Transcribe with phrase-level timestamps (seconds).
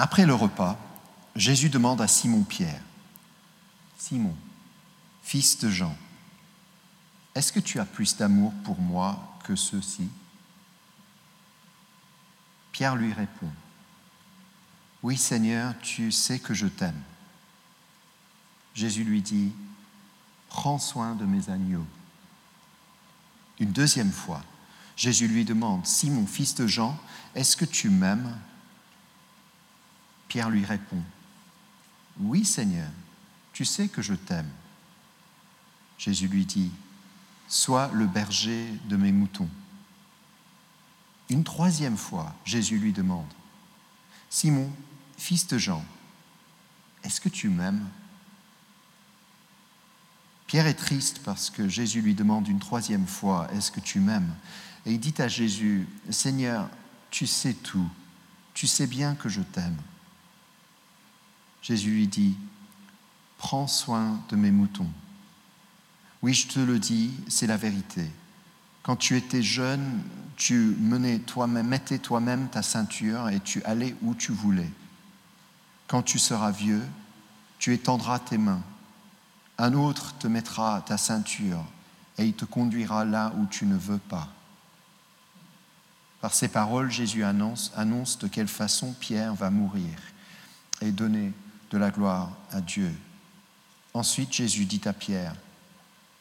[0.00, 0.78] Après le repas,
[1.34, 2.80] Jésus demande à Simon-Pierre,
[3.98, 4.34] Simon,
[5.22, 5.96] fils de Jean,
[7.34, 10.08] est-ce que tu as plus d'amour pour moi que ceux-ci?
[12.70, 13.50] Pierre lui répond,
[15.02, 17.02] Oui Seigneur, tu sais que je t'aime.
[18.74, 19.52] Jésus lui dit,
[20.48, 21.86] Prends soin de mes agneaux.
[23.58, 24.44] Une deuxième fois,
[24.96, 26.96] Jésus lui demande, Simon, fils de Jean,
[27.34, 28.38] est-ce que tu m'aimes?
[30.28, 31.02] Pierre lui répond,
[32.20, 32.90] Oui Seigneur,
[33.52, 34.50] tu sais que je t'aime.
[35.96, 36.70] Jésus lui dit,
[37.48, 39.48] Sois le berger de mes moutons.
[41.30, 43.26] Une troisième fois, Jésus lui demande,
[44.30, 44.70] Simon,
[45.16, 45.84] fils de Jean,
[47.02, 47.86] est-ce que tu m'aimes?
[50.46, 54.34] Pierre est triste parce que Jésus lui demande une troisième fois, Est-ce que tu m'aimes?
[54.86, 56.68] Et il dit à Jésus, Seigneur,
[57.10, 57.88] tu sais tout,
[58.54, 59.76] tu sais bien que je t'aime.
[61.62, 62.36] Jésus lui dit,
[63.38, 64.90] Prends soin de mes moutons.
[66.22, 68.04] Oui, je te le dis, c'est la vérité.
[68.82, 70.02] Quand tu étais jeune,
[70.36, 74.70] tu menais toi-même, mettais toi-même ta ceinture et tu allais où tu voulais.
[75.86, 76.82] Quand tu seras vieux,
[77.58, 78.62] tu étendras tes mains
[79.58, 81.64] un autre te mettra ta ceinture
[82.16, 84.28] et il te conduira là où tu ne veux pas.
[86.20, 89.98] Par ces paroles, Jésus annonce, annonce de quelle façon Pierre va mourir
[90.80, 91.32] et donner
[91.70, 92.92] de la gloire à Dieu.
[93.94, 95.34] Ensuite, Jésus dit à Pierre,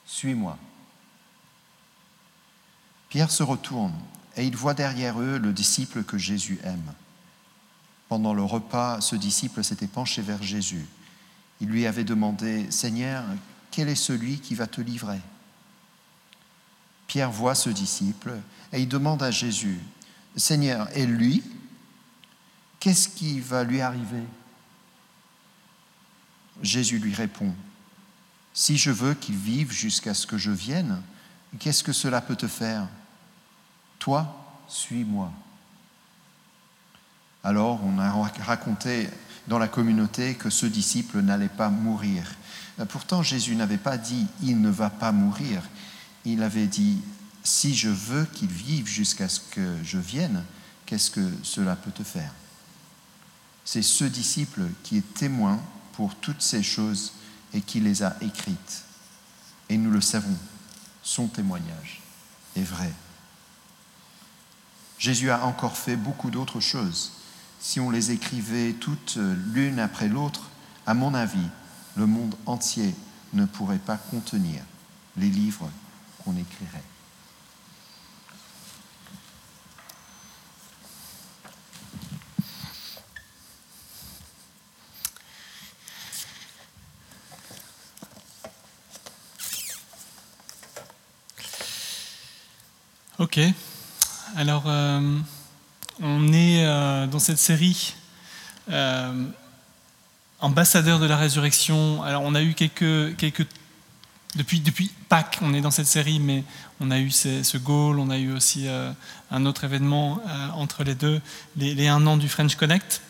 [0.06, 0.58] Suis-moi.
[3.10, 3.94] Pierre se retourne
[4.36, 6.94] et il voit derrière eux le disciple que Jésus aime.
[8.10, 10.86] Pendant le repas, ce disciple s'était penché vers Jésus
[11.60, 13.24] il lui avait demandé, Seigneur,
[13.72, 15.20] quel est celui qui va te livrer?
[17.08, 18.34] Pierre voit ce disciple
[18.72, 19.80] et il demande à Jésus,
[20.36, 21.44] Seigneur, et lui,
[22.80, 24.24] qu'est-ce qui va lui arriver?
[26.62, 27.54] Jésus lui répond,
[28.54, 31.02] Si je veux qu'il vive jusqu'à ce que je vienne,
[31.60, 32.88] qu'est-ce que cela peut te faire?
[34.00, 34.36] Toi,
[34.68, 35.32] suis-moi.
[37.44, 38.12] Alors on a
[38.44, 39.10] raconté
[39.48, 42.30] dans la communauté que ce disciple n'allait pas mourir.
[42.90, 45.62] Pourtant, Jésus n'avait pas dit il ne va pas mourir.
[46.26, 47.02] Il avait dit
[47.44, 50.44] si je veux qu'il vive jusqu'à ce que je vienne,
[50.86, 52.34] qu'est-ce que cela peut te faire?
[53.64, 55.62] C'est ce disciple qui est témoin
[55.98, 57.14] pour toutes ces choses
[57.56, 58.84] et qui les a écrites.
[59.68, 60.38] Et nous le savons,
[61.02, 62.02] son témoignage
[62.56, 62.94] est vrai.
[65.00, 67.14] Jésus a encore fait beaucoup d'autres choses
[67.60, 69.18] si on les écrivait toutes
[69.52, 70.52] l'une après l'autre,
[70.86, 71.48] à mon avis,
[71.96, 72.94] le monde entier
[73.34, 74.62] ne pourrait pas contenir
[75.18, 75.72] les livres
[76.24, 76.84] qu'on écrirait.
[93.28, 93.42] Ok.
[94.38, 95.02] Alors, euh,
[96.02, 97.94] on est euh, dans cette série
[98.70, 99.26] euh,
[100.40, 102.04] ambassadeur de la résurrection.
[102.04, 103.46] Alors on a eu quelques, quelques
[104.36, 106.46] depuis, depuis Pâques, on est dans cette série, mais
[106.80, 108.70] on a eu ce, goal, on a eu aussi
[109.30, 110.22] un autre événement
[110.54, 111.20] entre les deux,
[111.58, 113.02] les, les, un an du French Connect.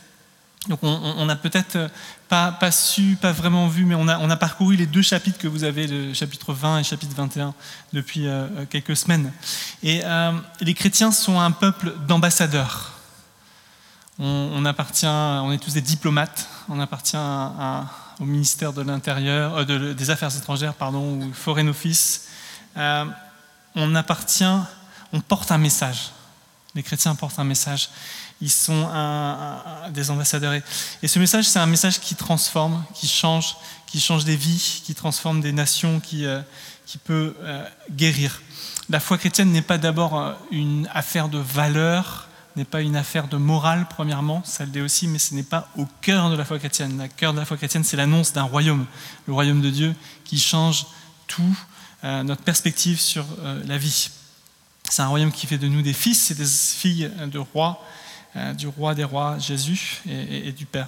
[0.67, 1.89] Donc on n'a peut-être
[2.27, 5.63] pas, pas, su, pas vraiment vu, mais on a, parcouru les deux chapitres que vous
[5.63, 7.53] avez, le chapitre 20 et chapitre 21,
[7.93, 9.31] depuis euh, quelques semaines.
[9.81, 12.93] Et euh, les chrétiens sont un peuple d'ambassadeurs.
[14.19, 17.17] On, appartient, on est tous des diplomates, on appartient
[18.19, 22.27] au ministère de l'Intérieur, euh, des Affaires étrangères, pardon, ou Foreign Office.
[22.75, 24.43] on appartient,
[25.13, 26.11] on porte un message.
[26.77, 27.89] Les chrétiens portent un message
[28.41, 28.87] ils sont
[29.91, 30.53] des ambassadeurs.
[31.01, 33.55] Et ce message, c'est un message qui transforme, qui change,
[33.87, 36.41] qui change des vies, qui transforme des nations, qui, euh,
[37.03, 38.41] peut euh, guérir.
[38.89, 43.27] La foi chrétienne n'est pas d'abord euh, une affaire de valeur, n'est pas une affaire
[43.27, 46.45] de morale, premièrement, ça le dit aussi, mais ce n'est pas au cœur de la
[46.45, 46.97] foi chrétienne.
[47.01, 48.85] Le cœur de la foi chrétienne, c'est l'annonce d'un royaume,
[49.27, 49.95] le royaume de Dieu,
[50.25, 50.85] qui change
[51.27, 51.57] tout,
[52.03, 53.25] notre perspective sur
[53.65, 54.09] la vie.
[54.89, 57.83] C'est un royaume qui fait de nous des fils et des filles de rois,
[58.35, 60.87] euh, du roi des rois, Jésus, et, du Père.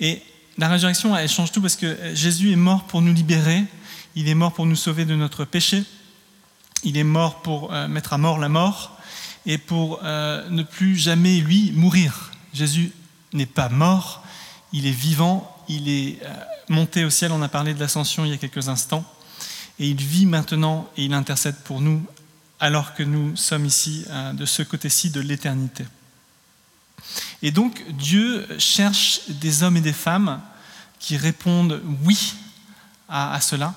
[0.00, 0.20] Et
[0.58, 3.64] la résurrection, elle change tout parce que Jésus est mort pour nous libérer,
[4.16, 5.84] il est mort pour nous sauver de notre péché,
[6.82, 8.98] il est mort pour euh, mettre à mort la mort
[9.46, 12.32] et pour euh, ne plus jamais, lui, mourir.
[12.52, 12.92] Jésus
[13.32, 14.24] n'est pas mort,
[14.72, 16.18] il est vivant, il est
[16.68, 19.04] monté au ciel, on a parlé de l'ascension il y a quelques instants,
[19.78, 22.04] et il vit maintenant et il intercède pour nous
[22.64, 25.84] alors que nous sommes ici de ce côté-ci de l'éternité.
[27.42, 30.40] Et donc Dieu cherche des hommes et des femmes
[30.98, 32.32] qui répondent oui
[33.06, 33.74] à, cela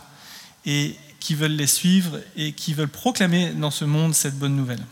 [0.66, 4.86] et qui veulent les suivre et qui veulent proclamer dans ce monde cette bonne nouvelle.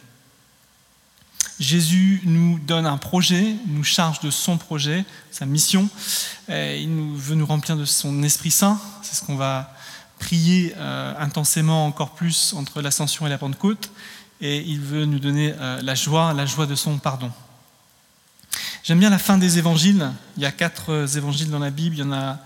[1.62, 5.88] Jésus nous donne un projet, nous charge de son projet, sa mission.
[6.50, 8.78] Il veut nous remplir de son Esprit Saint.
[9.04, 9.74] C'est ce qu'on va
[10.20, 13.92] prier euh, intensément encore plus entre l'ascension et la Pentecôte.
[14.42, 17.32] Et il veut nous donner euh, la joie, la joie de son pardon.
[18.84, 20.12] J'aime bien la fin des évangiles.
[20.38, 21.96] Il y a quatre euh, évangiles dans la Bible.
[21.96, 22.40] Il y en a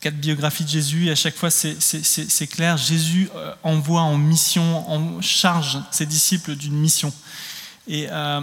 [0.00, 1.06] quatre biographies de Jésus.
[1.06, 2.76] Et à chaque fois, c'est clair.
[2.76, 3.28] Jésus
[3.62, 7.12] envoie en mission, en charge ses disciples d'une mission.
[7.88, 8.42] Et je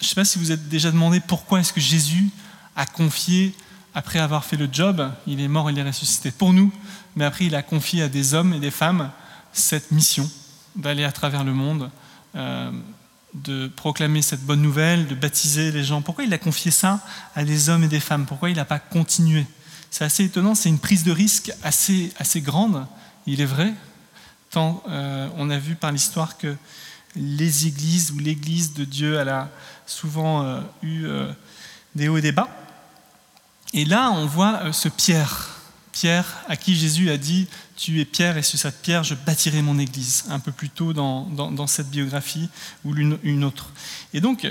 [0.00, 2.30] ne sais pas si vous êtes déjà demandé pourquoi est-ce que Jésus
[2.74, 3.54] a confié
[3.94, 6.72] après avoir fait le job, il est mort, il est ressuscité pour nous,
[7.16, 9.10] mais après il a confié à des hommes et des femmes
[9.52, 10.28] cette mission
[10.76, 11.90] d'aller à travers le monde,
[12.36, 12.70] euh,
[13.34, 16.00] de proclamer cette bonne nouvelle, de baptiser les gens.
[16.00, 17.00] Pourquoi il a confié ça
[17.34, 18.24] à des hommes et des femmes?
[18.24, 19.46] Pourquoi il n'a pas continué?
[19.90, 22.86] C'est assez étonnant, c'est une prise de risque assez, assez grande,
[23.26, 23.74] il est vrai,
[24.50, 26.56] tant euh, on a vu par l'histoire que
[27.14, 29.50] les églises ou l'église de Dieu, elle a
[29.84, 31.06] souvent euh, eu
[31.94, 32.48] des hauts et des bas.
[33.72, 35.50] Et là, on voit euh, ce Pierre,
[35.92, 37.46] Pierre à qui Jésus a dit,
[37.76, 40.92] tu es Pierre et sur cette pierre, je bâtirai mon église, un peu plus tôt
[40.92, 42.48] dans, dans, cette biographie
[42.84, 43.70] ou une autre.
[44.12, 44.46] Et donc,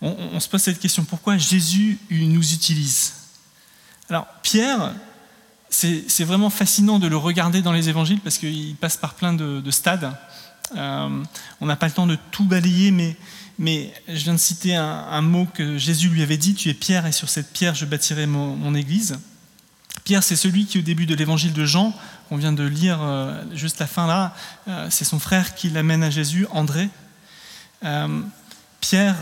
[0.00, 3.14] on, se pose cette question, pourquoi Jésus nous utilise?
[4.08, 4.94] Alors, Pierre,
[5.70, 9.70] c'est vraiment fascinant de le regarder dans les évangiles parce qu'il passe par plein de
[9.70, 10.14] stades.
[10.76, 11.24] Euh,
[11.60, 12.90] on n'a pas le temps de tout balayer,
[13.58, 17.06] mais je viens de citer un, mot que Jésus lui avait dit, tu es Pierre
[17.06, 19.18] et sur cette pierre je bâtirai mon, église.
[20.04, 21.94] Pierre, c'est celui qui au début de l'évangile de Jean,
[22.28, 24.34] qu'on vient de lire euh, juste la fin là,
[24.68, 26.88] euh, c'est son frère qui l'amène à Jésus, André.
[28.80, 29.16] Pierre,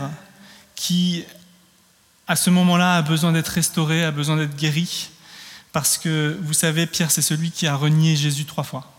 [0.75, 1.23] qui
[2.27, 5.09] à ce moment-là a besoin d'être restauré, a besoin d'être guéri,
[5.71, 8.96] parce que vous savez, Pierre, c'est celui qui a renié Jésus trois fois,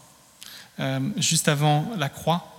[1.16, 2.58] juste avant la croix.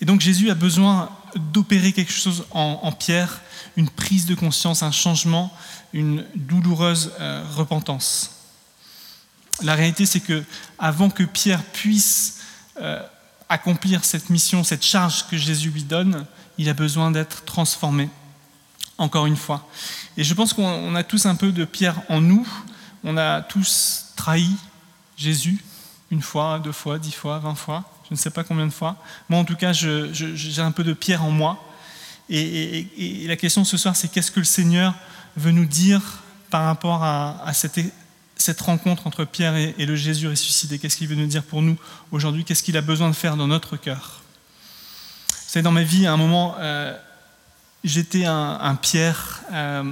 [0.00, 3.40] Et donc Jésus a besoin d'opérer quelque chose en, Pierre,
[3.76, 5.52] une prise de conscience, un changement,
[5.92, 8.30] une douloureuse euh, repentance.
[9.62, 10.42] La réalité, c'est que
[10.78, 12.38] avant que Pierre puisse
[12.80, 13.02] euh,
[13.48, 16.26] accomplir cette mission, cette charge que Jésus lui donne,
[16.56, 18.08] il a besoin d'être transformé.
[18.96, 19.66] Encore une fois.
[20.18, 22.46] Et je pense qu'on a tous un peu de Pierre en nous.
[23.02, 24.50] On a tous trahi
[25.16, 25.64] Jésus
[26.10, 28.96] une fois, deux fois, dix fois, vingt fois je ne sais pas combien de fois.
[29.28, 31.62] Moi, en tout cas, j'ai un peu de pierre en moi.
[32.28, 34.94] Et, la question ce soir, c'est qu'est-ce que le Seigneur
[35.36, 36.02] veut nous dire
[36.50, 40.80] par rapport à, cette, rencontre entre Pierre et, le Jésus ressuscité?
[40.80, 41.76] Qu'est-ce qu'il veut nous dire pour nous
[42.10, 42.44] aujourd'hui?
[42.44, 44.22] Qu'est-ce qu'il a besoin de faire dans notre cœur?
[45.28, 46.96] C'est dans ma vie, à un moment, euh,
[47.84, 49.42] j'étais un, Pierre.
[49.52, 49.84] Euh,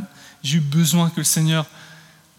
[0.42, 1.66] j'ai eu besoin que le Seigneur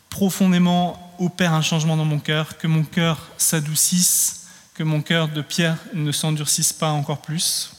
[0.10, 4.40] profondément opère un changement dans mon cœur, que mon cœur s'adoucisse
[4.80, 7.72] que mon cœur de pierre ne s'endurcisse pas encore plus.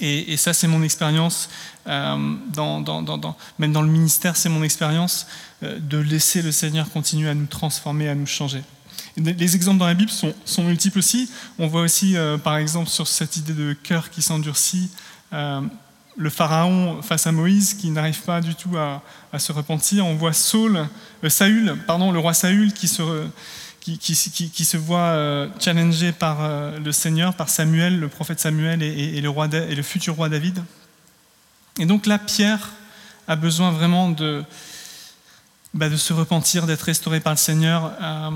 [0.00, 1.48] Et, ça, c'est mon expérience,
[1.86, 5.28] euh, même dans le ministère, c'est mon expérience
[5.62, 8.64] euh, de laisser le Seigneur continuer à nous transformer, à nous changer.
[9.16, 11.30] les exemples dans la Bible sont, multiples aussi.
[11.60, 14.90] On voit aussi, euh, par exemple, sur cette idée de cœur qui s'endurcit,
[16.16, 19.02] le Pharaon face à Moïse qui n'arrive pas du tout à,
[19.38, 20.06] se repentir.
[20.06, 20.86] On voit Saul,
[21.28, 23.02] Saül, pardon, le roi Saül qui se
[23.82, 29.20] qui, se voit euh, challengé par euh, le Seigneur, par Samuel, le prophète Samuel et,
[29.20, 30.62] le, roi et le futur roi David.
[31.78, 32.70] Et donc là, Pierre
[33.26, 34.44] a besoin vraiment de,
[35.74, 37.92] bah, de se repentir, d'être restauré par le Seigneur.
[38.00, 38.30] Euh,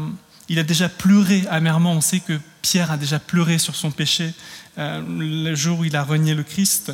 [0.49, 1.93] il a déjà pleuré amèrement.
[1.93, 4.33] On sait que Pierre a déjà pleuré sur son péché
[4.79, 6.93] le jour où il a renié le Christ,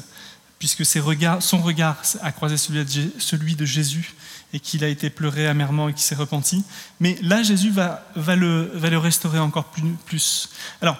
[0.62, 4.14] puisque son regard a croisé celui de Jésus
[4.52, 6.62] et qu'il a été pleuré amèrement et qu'il s'est repenti.
[7.00, 9.72] Mais là, Jésus va, va, le, va le restaurer encore
[10.06, 10.50] plus.
[10.80, 10.96] Alors,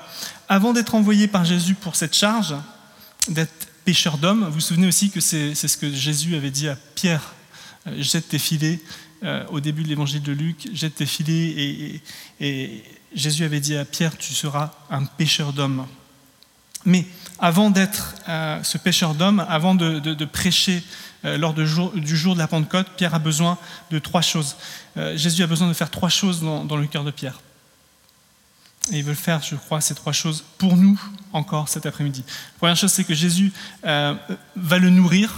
[0.48, 2.56] avant d'être envoyé par Jésus pour cette charge,
[3.28, 6.74] d'être pêcheur d'hommes, vous vous souvenez aussi que c'est ce que Jésus avait dit à
[6.96, 7.32] Pierre,
[7.86, 8.80] euh, jette tes filets,
[9.22, 12.00] euh, au début de l'évangile de Luc, jette tes filets,
[12.40, 12.82] et,
[13.14, 15.86] Jésus avait dit à Pierre, tu seras un pêcheur d'hommes.
[16.84, 17.06] Mais
[17.42, 20.82] avant d'être euh, ce pêcheur d'hommes, avant de, prêcher
[21.24, 21.92] euh, lors du jour,
[22.34, 23.58] de la Pentecôte, Pierre a besoin
[23.90, 24.56] de trois choses.
[24.96, 27.40] Euh, Jésus a besoin de faire trois choses dans, le cœur de Pierre.
[28.92, 31.00] Et il veut faire, je crois, ces trois choses pour nous
[31.32, 32.24] encore cet après-midi.
[32.58, 35.34] Première chose, c'est que Jésus va le nourrir.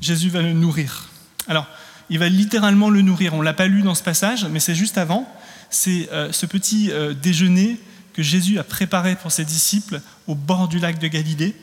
[0.00, 1.08] Jésus va le nourrir.
[1.48, 1.66] Alors,
[2.10, 3.34] il va littéralement le nourrir.
[3.34, 5.28] On ne l'a pas lu dans ce passage, mais c'est juste avant.
[5.68, 7.80] C'est ce petit déjeuner
[8.16, 11.54] que Jésus a préparé pour ses disciples au bord du lac de Galilée.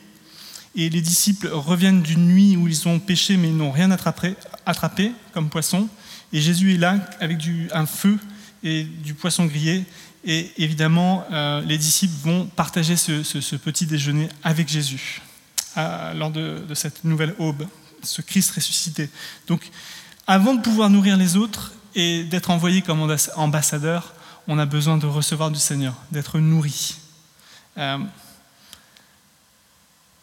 [0.76, 4.36] Et les disciples reviennent d'une nuit où ils ont pêché mais ils n'ont rien attrapé,
[4.64, 5.88] attrapé comme poisson.
[6.32, 8.20] Et Jésus est là avec du, un feu
[8.62, 9.84] et du poisson grillé.
[10.24, 15.22] Et évidemment, euh, les disciples vont partager ce, petit déjeuner avec Jésus
[16.14, 17.66] lors de, de, cette nouvelle aube,
[18.04, 19.10] ce Christ ressuscité.
[19.48, 19.68] Donc,
[20.28, 24.13] avant de pouvoir nourrir les autres et d'être envoyé comme ambassadeur,
[24.46, 26.96] on a besoin de recevoir du Seigneur, d'être nourri.
[27.78, 27.98] Euh,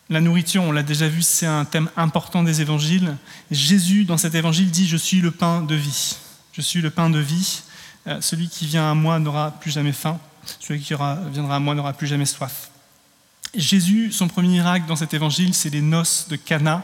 [0.10, 3.16] la nourriture, on l'a déjà vu, c'est un thème important des évangiles.
[3.50, 6.18] Jésus, dans cet évangile, dit Je suis le pain de vie.
[6.54, 7.62] Je suis le pain de vie.
[8.08, 10.20] Euh, celui qui vient à moi n'aura plus jamais faim.
[10.60, 12.72] Celui qui viendra à moi n'aura plus jamais soif.
[13.56, 16.84] Jésus, son premier miracle dans cet évangile, c'est les noces de Cana.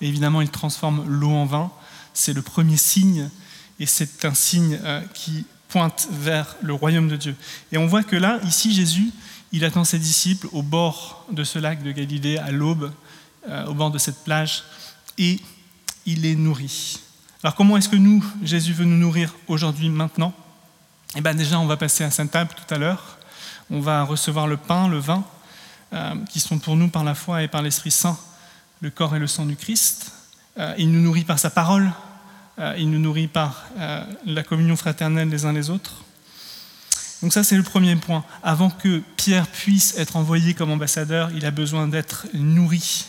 [0.00, 1.70] Et évidemment, il transforme l'eau en vin.
[2.14, 3.30] C'est le premier signe.
[3.78, 7.36] Et c'est un signe euh, qui pointe vers le royaume de Dieu.
[7.72, 9.10] Et on voit que là, ici, Jésus,
[9.52, 12.92] il attend ses disciples au bord de ce lac de Galilée, à l'aube,
[13.48, 14.64] euh, au bord de cette plage,
[15.18, 15.40] et
[16.04, 17.00] il les nourrit.
[17.42, 20.32] Alors comment est-ce que nous, Jésus veut nous nourrir aujourd'hui, maintenant?
[21.14, 23.18] Eh bien déjà, on va passer à Sainte Table tout à l'heure.
[23.70, 25.24] On va recevoir le pain, le vin,
[25.92, 28.18] euh, qui sont pour nous par la foi et par l'Esprit Saint,
[28.80, 30.12] le corps et le sang du Christ.
[30.58, 31.92] Euh, il nous nourrit par sa parole,
[32.78, 33.66] il nous nourrit par
[34.24, 36.04] la communion fraternelle les uns les autres.
[37.22, 38.24] Donc ça, c'est le premier point.
[38.42, 43.06] Avant que Pierre puisse être envoyé comme ambassadeur, il a besoin d'être nourri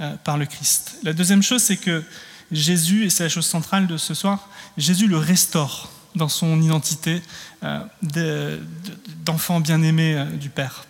[0.00, 0.98] euh, par le Christ.
[1.02, 2.04] La deuxième chose, c'est que
[2.52, 7.22] Jésus, et c'est la chose centrale de ce soir, Jésus le restaure dans son identité
[7.64, 8.58] euh,
[9.24, 10.84] d'enfant bien-aimé euh, du Père.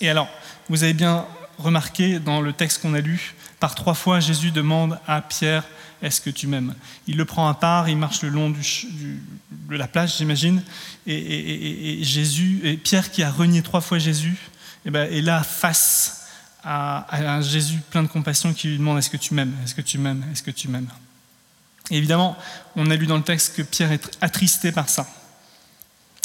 [0.00, 0.28] Et alors,
[0.68, 1.26] vous avez bien
[1.58, 5.64] remarqué dans le texte qu'on a lu, par trois fois, Jésus demande à Pierre
[6.02, 6.74] est-ce que tu m'aimes?
[7.06, 10.62] Il le prend à part, il marche le long de la plage, j'imagine,
[11.06, 14.36] et, Jésus, Pierre qui a renié trois fois Jésus,
[14.84, 16.26] eh ben, est là face
[16.64, 19.54] à, un Jésus plein de compassion qui lui demande Est-ce que tu m'aimes?
[19.64, 20.24] Est-ce que tu m'aimes?
[20.32, 20.88] Est-ce que tu m'aimes?
[21.90, 22.36] Évidemment,
[22.76, 25.08] on a lu dans le texte que Pierre est attristé par ça.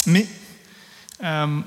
[0.06, 0.26] Mais
[1.22, 1.60] euh,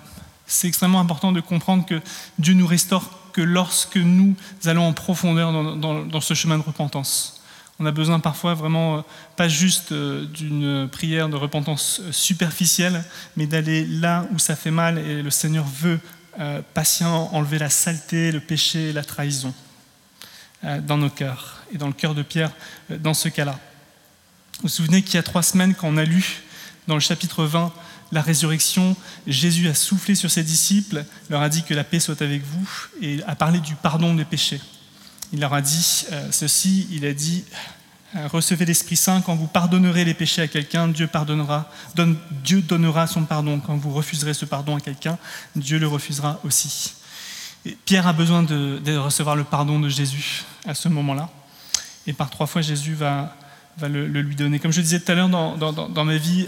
[0.46, 2.00] c'est extrêmement important de comprendre que
[2.38, 4.36] Dieu nous restaure que lorsque nous
[4.66, 7.37] allons en profondeur dans ce chemin de repentance.
[7.80, 9.02] On a besoin parfois vraiment, euh,
[9.36, 13.04] pas juste euh, d'une prière de repentance euh, superficielle,
[13.36, 16.00] mais d'aller là où ça fait mal et le Seigneur veut,
[16.76, 19.56] patient, enlever la saleté, le péché, la trahison
[20.84, 22.52] dans nos cœurs et dans le cœur de Pierre
[22.92, 23.54] dans ce cas-là.
[24.58, 26.44] Vous vous souvenez qu'il y a trois semaines, quand on a lu
[26.88, 27.74] dans le chapitre 20
[28.12, 32.22] la résurrection, Jésus a soufflé sur ses disciples, leur a dit que la paix soit
[32.22, 32.70] avec vous
[33.02, 34.62] et a parlé du pardon des péchés
[35.34, 37.44] il leur a dit euh, ceci, il a dit,
[38.16, 41.70] euh, recevez l'Esprit Saint, quand vous pardonnerez les péchés à quelqu'un, Dieu, pardonnera,
[42.44, 43.60] Dieu donnera son pardon.
[43.60, 45.18] Quand vous refuserez ce pardon à quelqu'un,
[45.56, 46.94] Dieu le refusera aussi.
[47.86, 51.30] Pierre a besoin de, recevoir le pardon de Jésus à ce moment-là.
[52.06, 53.36] Et par trois fois, Jésus va,
[53.82, 54.60] le, lui donner.
[54.60, 56.48] Comme je disais tout à l'heure, dans, ma vie,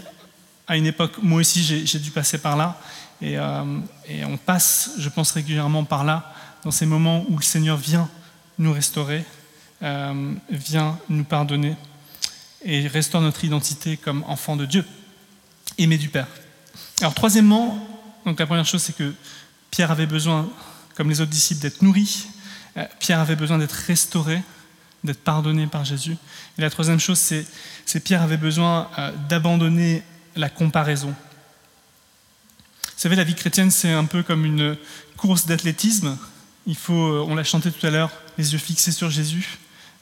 [0.66, 2.80] à une époque, moi aussi, j'ai dû passer par là.
[3.22, 6.34] Et, euh, et on passe, je pense, régulièrement par là,
[6.64, 8.10] dans ces moments où le Seigneur vient
[8.60, 9.26] nous restaurer,
[9.82, 11.76] euh, vient nous pardonner
[12.64, 14.86] et restaure notre identité comme enfant de Dieu,
[15.78, 16.28] aimé du Père.
[17.00, 17.88] Alors troisièmement,
[18.26, 19.14] donc la première chose c'est que
[19.72, 20.50] Pierre avait besoin,
[20.96, 22.28] comme les autres disciples, d'être nourri.
[22.78, 24.42] Euh, Pierre avait besoin d'être restauré,
[25.04, 26.18] d'être pardonné par Jésus.
[26.58, 27.46] Et la troisième chose, c'est
[27.92, 30.04] que Pierre avait besoin euh, d'abandonner
[30.36, 31.10] la comparaison.
[32.84, 34.76] Vous savez, la vie chrétienne, c'est un peu comme une
[35.16, 36.18] course d'athlétisme.
[36.70, 39.58] Il faut, on l'a chanté tout à l'heure, les yeux fixés sur Jésus.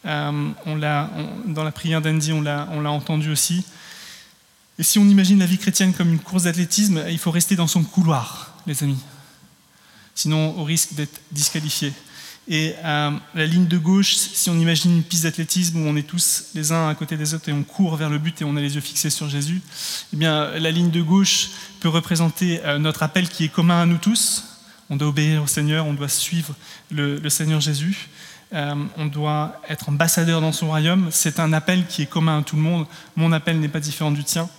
[0.06, 1.10] Euh, on l'a,
[1.46, 3.64] dans la prière d'Andy, on l'a, on l'a entendu aussi.
[4.78, 7.68] Et si on imagine la vie chrétienne comme une course d'athlétisme, il faut rester dans
[7.68, 9.00] son couloir, les amis.
[10.14, 11.94] Sinon, au risque d'être disqualifié.
[12.50, 16.04] Et euh, la ligne de gauche, si on imagine une piste d'athlétisme où on est
[16.04, 18.58] tous les uns à côté des autres et on court vers le but et on
[18.58, 19.62] a les yeux fixés sur Jésus,
[20.14, 21.48] eh bien, la ligne de gauche
[21.80, 24.44] peut représenter euh, notre appel qui est commun à nous tous.
[24.90, 26.56] On doit obéir au Seigneur, on doit suivre
[26.92, 28.10] le Seigneur Jésus.
[28.54, 31.10] Euh, on doit être ambassadeur dans son royaume.
[31.12, 32.86] C'est un appel qui est commun à tout le monde.
[33.16, 34.50] Mon appel n'est pas différent du tien.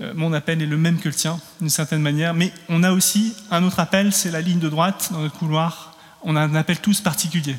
[0.00, 2.32] Euh, mon appel est le même que le tien, d'une certaine manière.
[2.32, 5.94] Mais on a aussi un autre appel, c'est la ligne de droite dans notre couloir.
[6.22, 7.56] On a un appel tous particulier.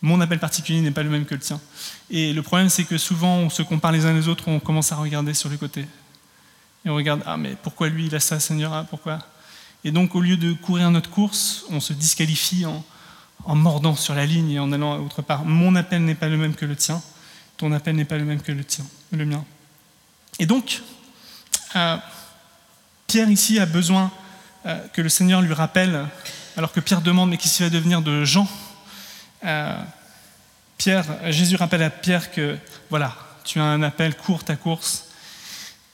[0.00, 1.60] Mon appel particulier n'est pas le même que le tien.
[2.08, 4.92] Et le problème, c'est que souvent, on se compare les uns les autres, on commence
[4.92, 5.86] à regarder sur les côtés.
[6.84, 9.18] Et on regarde, ah mais pourquoi lui, il a ça, Seigneur, ah, pourquoi?
[9.86, 14.26] Et donc, au lieu de courir notre course, on se disqualifie en, mordant sur la
[14.26, 15.44] ligne et en allant à autre part.
[15.44, 17.00] Mon appel n'est pas le même que le tien,
[17.56, 19.44] ton appel n'est pas le même que le tien, le mien.
[20.40, 20.82] Et donc,
[21.76, 21.96] euh,
[23.06, 24.10] Pierre ici a besoin
[24.66, 26.04] euh, que le Seigneur lui rappelle,
[26.56, 28.48] alors que Pierre demande mais qu'est-ce qui va devenir de Jean?
[29.44, 29.76] Euh,
[30.78, 32.58] Pierre, Jésus rappelle à Pierre que
[32.90, 33.14] voilà,
[33.44, 35.04] tu as un appel, cours ta course.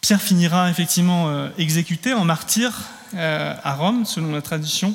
[0.01, 2.73] Pierre finira effectivement exécuté en martyr
[3.14, 4.95] euh, à Rome, selon la tradition,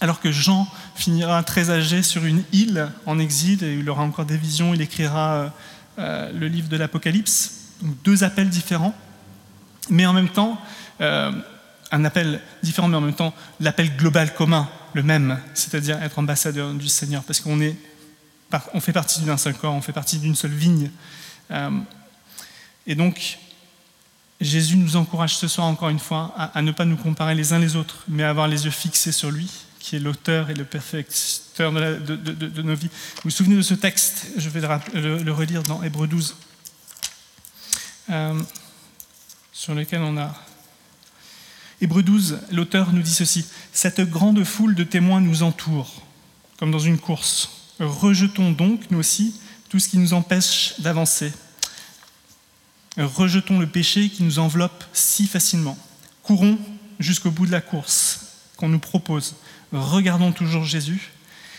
[0.00, 4.24] alors que Jean finira très âgé sur une île en exil et il aura encore
[4.24, 5.52] des visions, il écrira
[5.98, 7.72] le livre de l'Apocalypse.
[7.82, 8.94] deux appels différents,
[9.90, 10.58] mais en même temps,
[11.00, 16.72] un appel différent, mais en même temps l'appel global commun, le même, c'est-à-dire être ambassadeur
[16.74, 17.76] du Seigneur, parce qu'on est,
[18.74, 20.90] on fait partie d'un seul corps, on fait partie d'une seule vigne.
[21.50, 21.70] Euh,
[22.86, 23.38] et donc,
[24.40, 27.58] Jésus nous encourage ce soir encore une fois à, ne pas nous comparer les uns
[27.58, 30.64] les autres, mais à avoir les yeux fixés sur lui, qui est l'auteur et le
[30.64, 32.88] perfecteur de, nos vies.
[33.16, 34.28] Vous vous souvenez de ce texte?
[34.38, 34.60] Je vais
[34.94, 36.36] le, relire dans Hébreu 12,
[38.08, 38.40] euh,
[39.52, 40.34] sur lequel on a
[41.82, 46.02] Hébreu 12, l'auteur nous dit ceci Cette grande foule de témoins nous entoure,
[46.58, 47.50] comme dans une course.
[47.78, 49.34] Rejetons donc, nous aussi,
[49.70, 51.32] tout ce qui nous empêche d'avancer.
[53.00, 55.78] Rejetons le péché qui nous enveloppe si facilement.
[56.22, 56.58] Courons
[56.98, 58.26] jusqu'au bout de la course
[58.56, 59.36] qu'on nous propose.
[59.72, 61.12] Regardons toujours Jésus.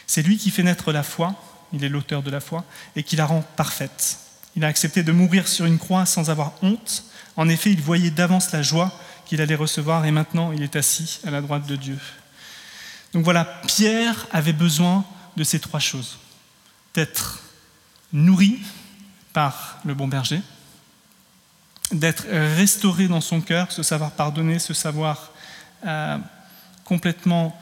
[0.06, 1.36] C'est lui qui fait naître la foi,
[1.74, 2.64] il est l'auteur de la foi,
[2.96, 4.20] et qui la rend parfaite.
[4.56, 7.06] Il a accepté de mourir sur une croix sans avoir honte.
[7.38, 8.92] En effet, il voyait d'avance la joie
[9.26, 11.98] qu'il allait recevoir et maintenant il est assis à la droite de Dieu.
[13.14, 15.06] Donc voilà, Pierre avait besoin
[15.38, 16.20] de ces trois choses.
[16.94, 17.42] D'être
[18.12, 18.60] nourri
[19.32, 20.42] par le bon berger,
[21.92, 25.32] d'être restauré dans son cœur, ce savoir pardonner, ce savoir
[25.86, 26.18] euh,
[26.86, 27.58] complètement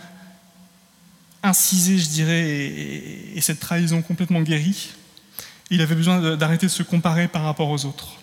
[1.41, 4.89] incisé, je dirais, et, et, cette trahison complètement guérie.
[5.69, 8.15] Il avait besoin d'arrêter de se comparer par rapport aux autres.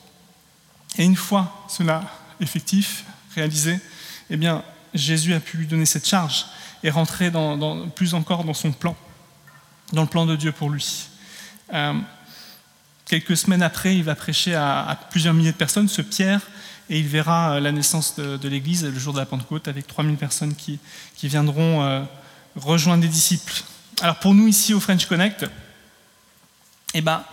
[0.99, 2.03] Et une fois cela
[2.41, 3.79] effectif, réalisé,
[4.31, 4.63] eh bien,
[4.95, 6.47] Jésus a pu lui donner cette charge
[6.83, 7.31] et rentrer
[7.95, 8.97] plus encore dans son plan,
[9.93, 11.09] dans le plan de Dieu pour lui.
[11.73, 11.95] Euh,
[13.07, 16.43] quelques semaines après, il va prêcher à, plusieurs milliers de personnes, ce Pierre,
[16.91, 20.17] et il verra euh, la naissance de, l'Église le jour de la Pentecôte avec 3000
[20.17, 20.79] personnes qui,
[21.23, 22.03] viendront euh,
[22.57, 23.63] rejoindre les disciples.
[24.03, 25.47] Alors pour nous ici au French Connect,
[26.95, 27.25] eh ben,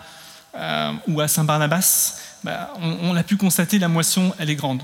[1.08, 4.82] ou à Saint-Barnabas, ben, on, on a pu constater la moisson, elle est grande.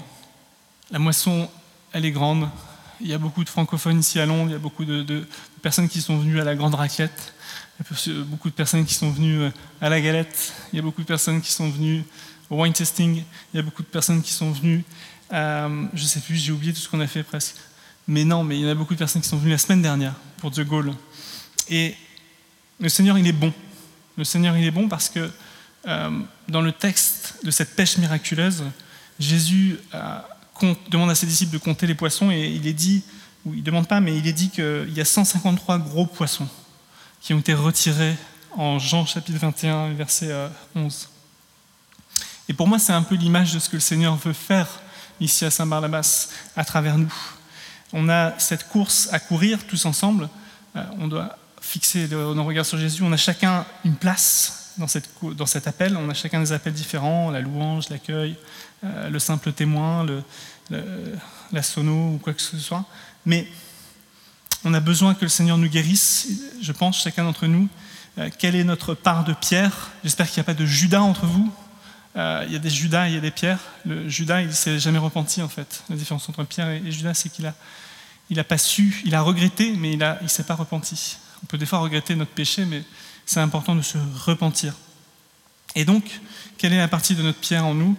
[0.91, 1.49] La moisson,
[1.93, 2.49] elle est grande.
[3.01, 5.25] Il y a beaucoup de francophones ici à Londres, il y a beaucoup de,
[5.61, 7.33] personnes qui sont venues à la Grande Raclette,
[7.79, 10.79] il y a beaucoup de personnes qui sont venues euh, à la Galette, il y
[10.79, 12.03] a beaucoup de personnes qui sont venues
[12.49, 14.83] au wine testing, il y a beaucoup de personnes qui sont venues,
[15.31, 17.55] euh, je ne sais plus, j'ai oublié tout ce qu'on a fait presque.
[18.07, 19.81] Mais non, mais il y en a beaucoup de personnes qui sont venues la semaine
[19.81, 20.93] dernière pour The Gaulle.
[21.69, 21.95] Et
[22.79, 23.53] le Seigneur, il est bon.
[24.17, 25.29] Le Seigneur, il est bon parce que
[25.87, 28.63] euh, dans le texte de cette pêche miraculeuse,
[29.19, 30.27] Jésus a
[30.89, 33.03] demande à ses disciples de compter les poissons et il est dit,
[33.45, 36.47] ou il ne demande pas, mais il est dit qu'il y a 153 gros poissons
[37.21, 38.15] qui ont été retirés
[38.57, 40.33] en Jean chapitre 21, verset
[40.75, 41.09] 11.
[41.09, 44.67] Euh, et pour moi, c'est un peu l'image de ce que le Seigneur veut faire
[45.19, 47.13] ici à Saint-Barnabas, à travers nous.
[47.93, 50.29] On a cette course à courir tous ensemble.
[50.75, 53.03] Euh, on doit fixer nos regards sur Jésus.
[53.03, 55.97] On a chacun une place dans, cette, dans cet appel.
[55.97, 58.35] On a chacun des appels différents la louange, l'accueil,
[58.83, 60.05] euh, le simple témoin,
[61.51, 62.85] la sono ou quoi que ce soit.
[63.25, 63.47] Mais
[64.63, 66.27] on a besoin que le Seigneur nous guérisse,
[66.61, 67.69] je pense, chacun d'entre nous.
[68.17, 69.91] Euh, quelle est notre part de pierre?
[70.03, 71.51] J'espère qu'il n'y a pas de Judas entre vous.
[72.17, 73.59] Euh, il y a des Judas il y a des pierres.
[73.85, 75.83] Le Judas, il ne s'est jamais repenti, en fait.
[75.89, 77.53] La différence entre Pierre et Judas, c'est qu'il a,
[78.29, 81.17] il a pas su, il a regretté, mais il ne s'est pas repenti.
[81.43, 82.83] On peut des fois regretter notre péché, mais
[83.25, 84.73] c'est important de se repentir.
[85.75, 86.19] Et donc,
[86.57, 87.95] quelle est la partie de notre pierre en nous?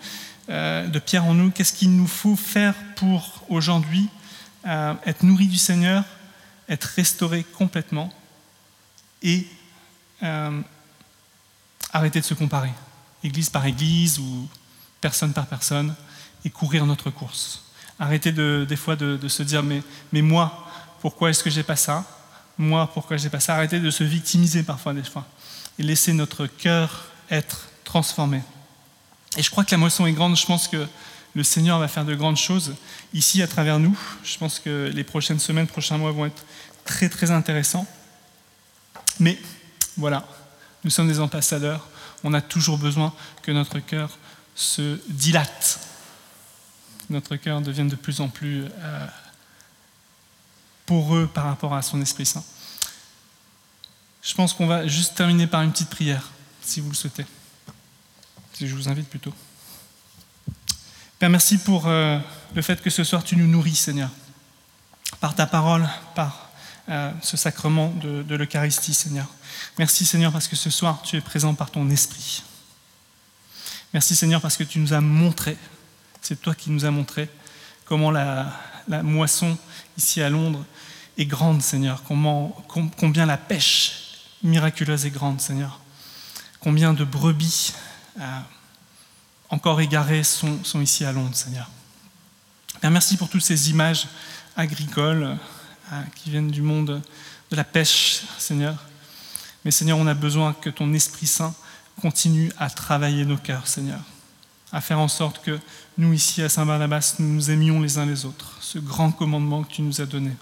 [0.50, 4.08] De Pierre en nous, qu'est-ce qu'il nous faut faire pour aujourd'hui
[4.66, 6.04] euh, être nourri du Seigneur,
[6.68, 8.12] être restauré complètement
[9.22, 9.46] et
[10.22, 10.60] euh,
[11.94, 12.72] arrêter de se comparer,
[13.24, 14.48] église par église ou
[15.00, 15.94] personne par personne,
[16.44, 17.64] et courir notre course.
[17.98, 19.82] Arrêter de, des fois de, se dire mais,
[20.12, 20.68] mais moi,
[21.00, 22.04] pourquoi est-ce que j'ai pas ça?
[22.58, 23.54] Moi, pourquoi j'ai pas ça?
[23.54, 25.26] Arrêter de se victimiser parfois des fois
[25.78, 28.42] et laisser notre cœur être transformé.
[29.36, 30.36] Et je crois que la moisson est grande.
[30.36, 30.86] Je pense que
[31.34, 32.74] le Seigneur va faire de grandes choses
[33.14, 33.98] ici à travers nous.
[34.24, 36.44] Je pense que les prochaines semaines, prochains mois vont être
[36.84, 37.86] très très intéressants.
[39.20, 39.38] Mais
[39.96, 40.26] voilà,
[40.82, 41.88] nous sommes des ambassadeurs.
[42.24, 44.18] On a toujours besoin que notre cœur
[44.54, 45.80] se dilate,
[47.08, 49.06] notre cœur devienne de plus en plus euh,
[50.84, 52.44] poreux par rapport à son Esprit Saint.
[54.22, 57.24] Je pense qu'on va juste terminer par une petite prière, si vous le souhaitez
[58.66, 59.32] je vous invite plutôt.
[61.18, 62.18] Père, merci pour euh,
[62.54, 64.10] le fait que ce soir tu nous nourris, Seigneur,
[65.20, 66.50] par ta parole, par
[66.88, 69.26] euh, ce sacrement de, l'Eucharistie, Seigneur.
[69.78, 72.42] Merci, Seigneur, parce que ce soir, tu es présent par ton esprit.
[73.92, 75.56] Merci, Seigneur, parce que tu nous as montré,
[76.20, 77.28] c'est toi qui nous as montré
[77.84, 78.52] comment la,
[79.02, 79.56] moisson
[79.98, 80.64] ici à Londres
[81.18, 83.92] est grande, Seigneur, combien la pêche
[84.42, 85.80] miraculeuse est grande, Seigneur,
[86.60, 87.74] combien de brebis
[89.48, 91.68] encore égarées sont, sont, ici à Londres, Seigneur.
[92.80, 94.06] Bien, merci pour toutes ces images
[94.56, 95.36] agricoles
[95.92, 97.02] euh, qui viennent du monde
[97.50, 98.76] de la pêche, Seigneur.
[99.64, 101.54] Mais Seigneur, on a besoin que ton Esprit Saint
[102.00, 104.00] continue à travailler nos cœurs, Seigneur,
[104.72, 105.58] à faire en sorte que
[105.98, 109.72] nous, ici à Saint-Barnabas, nous nous aimions les uns les autres, ce grand commandement que
[109.72, 110.32] tu nous as donné.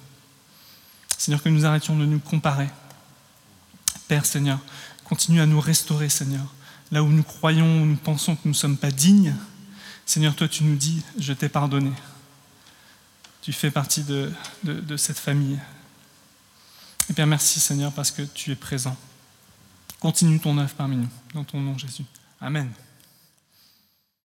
[1.16, 2.68] Seigneur, que nous arrêtions de nous comparer.
[4.06, 4.60] Père, Seigneur,
[5.04, 6.46] continue à nous restaurer, Seigneur.
[6.90, 9.34] Là où nous croyons, où nous pensons que nous ne sommes pas dignes,
[10.06, 11.92] Seigneur, toi, tu nous dis, je t'ai pardonné.
[13.42, 14.32] Tu fais partie de,
[14.96, 15.58] cette famille.
[17.10, 18.96] Et Père, merci, Seigneur, parce que tu es présent.
[20.00, 21.08] Continue ton œuvre parmi nous.
[21.34, 22.04] Dans ton nom, Jésus.
[22.40, 22.70] Amen.